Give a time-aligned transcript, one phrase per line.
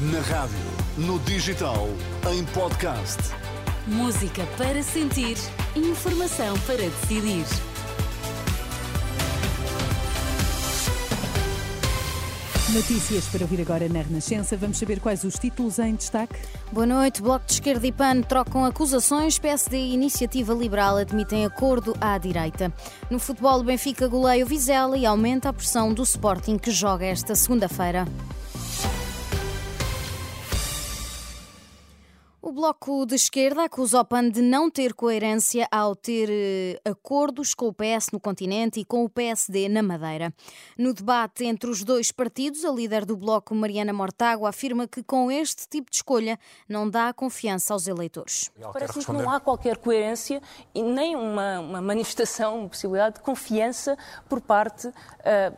[0.00, 0.56] Na rádio,
[0.96, 1.88] no digital,
[2.32, 3.18] em podcast.
[3.84, 5.36] Música para sentir,
[5.74, 7.44] informação para decidir.
[12.72, 14.56] Notícias para ouvir agora na Renascença.
[14.56, 16.36] Vamos saber quais os títulos em destaque.
[16.70, 17.20] Boa noite.
[17.20, 19.36] Bloco de Esquerda e PAN trocam acusações.
[19.36, 22.72] PSD e Iniciativa Liberal admitem acordo à direita.
[23.10, 27.04] No futebol, o Benfica goleia o Vizela e aumenta a pressão do Sporting que joga
[27.04, 28.06] esta segunda-feira.
[32.48, 37.52] O Bloco de Esquerda acusa o PAN de não ter coerência ao ter eh, acordos
[37.52, 40.32] com o PS no continente e com o PSD na Madeira.
[40.78, 45.30] No debate entre os dois partidos, a líder do Bloco, Mariana Mortágua, afirma que com
[45.30, 48.50] este tipo de escolha não dá confiança aos eleitores.
[48.72, 50.40] Parece-me que não há qualquer coerência
[50.74, 53.94] e nem uma, uma manifestação, uma possibilidade de confiança
[54.26, 54.94] por parte uh,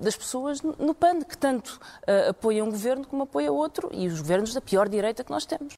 [0.00, 4.20] das pessoas no PAN, que tanto uh, apoiam um governo como apoia outro e os
[4.20, 5.74] governos da pior direita que nós temos.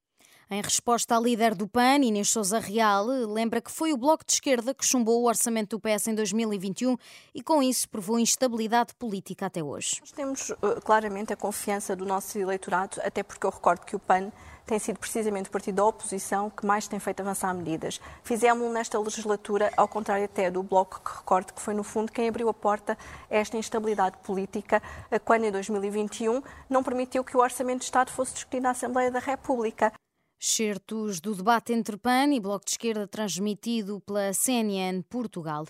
[0.51, 4.32] Em resposta à líder do PAN, Inês Souza Real, lembra que foi o Bloco de
[4.32, 6.96] Esquerda que chumbou o orçamento do PS em 2021
[7.35, 9.99] e com isso provou instabilidade política até hoje.
[10.01, 13.99] Nós temos uh, claramente a confiança do nosso eleitorado, até porque eu recordo que o
[13.99, 14.32] PAN
[14.65, 18.01] tem sido precisamente o partido da oposição que mais tem feito avançar medidas.
[18.23, 22.27] Fizemos nesta legislatura, ao contrário até do Bloco, que recordo que foi, no fundo, quem
[22.27, 22.96] abriu a porta
[23.30, 28.10] a esta instabilidade política, uh, quando em 2021 não permitiu que o Orçamento de Estado
[28.10, 29.93] fosse discutido na Assembleia da República.
[30.40, 35.66] Certos do debate entre PAN e Bloco de Esquerda transmitido pela CNN Portugal.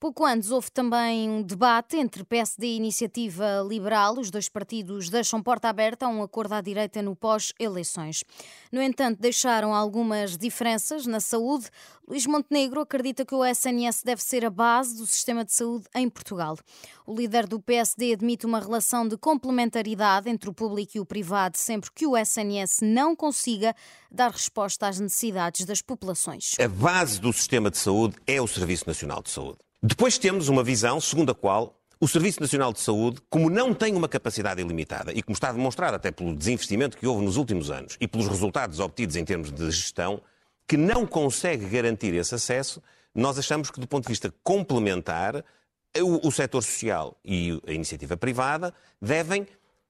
[0.00, 4.16] Pouco antes houve também um debate entre PSD e Iniciativa Liberal.
[4.16, 8.22] Os dois partidos deixam porta aberta a um acordo à direita no pós-eleições.
[8.70, 11.68] No entanto, deixaram algumas diferenças na saúde.
[12.06, 16.08] Luís Montenegro acredita que o SNS deve ser a base do sistema de saúde em
[16.08, 16.56] Portugal.
[17.04, 21.58] O líder do PSD admite uma relação de complementaridade entre o público e o privado,
[21.58, 23.74] sempre que o SNS não consiga
[24.08, 26.54] dar resposta às necessidades das populações.
[26.60, 29.58] A base do sistema de saúde é o Serviço Nacional de Saúde.
[29.82, 33.94] Depois temos uma visão segundo a qual o Serviço Nacional de Saúde, como não tem
[33.94, 37.96] uma capacidade ilimitada e como está demonstrado até pelo desinvestimento que houve nos últimos anos
[38.00, 40.20] e pelos resultados obtidos em termos de gestão,
[40.66, 42.82] que não consegue garantir esse acesso,
[43.14, 45.44] nós achamos que, do ponto de vista complementar,
[45.96, 49.46] o, o setor social e a iniciativa privada devem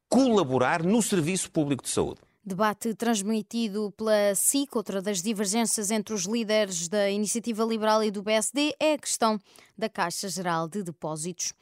[0.09, 2.21] colaborar no serviço público de saúde.
[2.45, 8.23] Debate transmitido pela SIC, outra das divergências entre os líderes da Iniciativa Liberal e do
[8.23, 9.39] PSD é a questão
[9.77, 11.53] da Caixa Geral de Depósitos.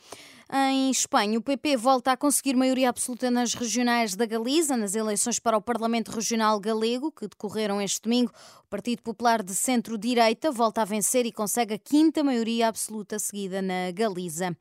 [0.52, 5.40] Em Espanha, o PP volta a conseguir maioria absoluta nas regionais da Galiza, nas eleições
[5.40, 8.30] para o Parlamento Regional Galego, que decorreram este domingo.
[8.60, 13.60] O Partido Popular de Centro-Direita volta a vencer e consegue a quinta maioria absoluta seguida
[13.60, 14.56] na Galiza.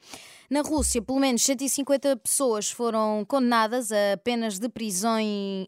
[0.49, 5.19] Na Rússia, pelo menos 150 pessoas foram condenadas a penas de prisão,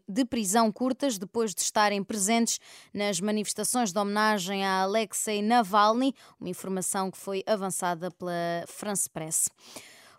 [0.08, 0.37] de prisão
[0.72, 2.58] curtas depois de estarem presentes
[2.92, 9.48] nas manifestações de homenagem a Alexei Navalny, uma informação que foi avançada pela France Press.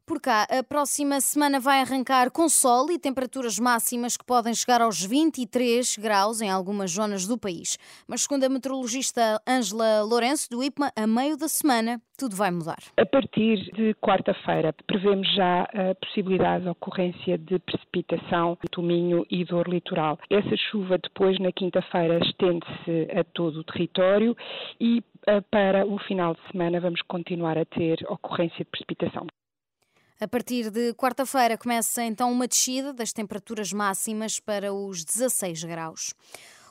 [0.09, 4.81] Por cá, a próxima semana vai arrancar com sol e temperaturas máximas que podem chegar
[4.81, 7.77] aos 23 graus em algumas zonas do país.
[8.07, 12.79] Mas, segundo a meteorologista Ângela Lourenço, do IPMA, a meio da semana tudo vai mudar.
[12.97, 19.45] A partir de quarta-feira, prevemos já a possibilidade de ocorrência de precipitação do Minho e
[19.45, 20.17] do litoral.
[20.27, 24.35] Essa chuva, depois, na quinta-feira, estende-se a todo o território
[24.81, 29.27] e eh, para o final de semana vamos continuar a ter ocorrência de precipitação.
[30.21, 36.13] A partir de quarta-feira começa então uma descida das temperaturas máximas para os 16 graus.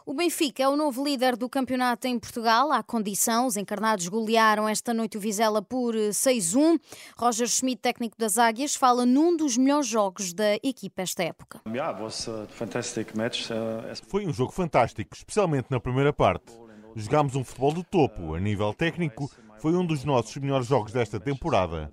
[0.05, 2.71] O Benfica é o novo líder do campeonato em Portugal.
[2.71, 6.79] À condição, os encarnados golearam esta noite o Vizela por 6-1.
[7.17, 11.63] Roger Schmidt, técnico das Águias, fala num dos melhores jogos da equipa esta época.
[14.09, 16.53] Foi um jogo fantástico, especialmente na primeira parte.
[16.95, 18.35] Jogámos um futebol do topo.
[18.35, 21.91] A nível técnico, foi um dos nossos melhores jogos desta temporada.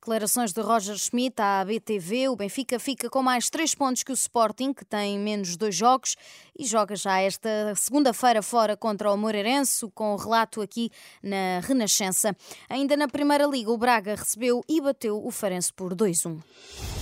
[0.00, 2.30] Declarações de Roger Schmidt à BTV.
[2.30, 6.16] O Benfica fica com mais três pontos que o Sporting, que tem menos dois jogos,
[6.58, 10.90] e joga já esta segunda-feira fora contra o Moreirense, com o relato aqui
[11.22, 12.34] na Renascença.
[12.70, 16.99] Ainda na Primeira Liga, o Braga recebeu e bateu o Farense por 2-1.